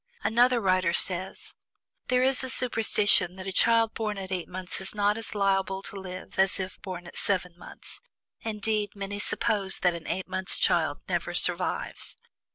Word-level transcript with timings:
Another 0.23 0.59
writer 0.59 0.93
says: 0.93 1.53
"There 2.07 2.23
is 2.23 2.43
a 2.43 2.49
superstition 2.49 3.35
that 3.35 3.45
a 3.45 3.51
child 3.51 3.93
born 3.93 4.17
at 4.17 4.31
eight 4.31 4.47
months 4.47 4.81
is 4.81 4.95
not 4.95 5.15
as 5.15 5.35
liable 5.35 5.83
to 5.83 5.95
live 5.95 6.39
as 6.39 6.59
if 6.59 6.81
born 6.81 7.05
at 7.05 7.15
seven 7.15 7.55
months; 7.55 8.01
indeed, 8.41 8.95
many 8.95 9.19
suppose 9.19 9.77
that 9.81 9.93
an 9.93 10.07
eight 10.07 10.27
months' 10.27 10.57
child 10.57 11.01
never 11.07 11.35
survives. 11.35 12.17